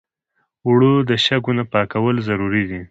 اوړه 0.65 0.91
د 1.09 1.11
شګو 1.25 1.51
نه 1.57 1.63
پاکول 1.73 2.15
ضروري 2.27 2.63
دي 2.69 2.79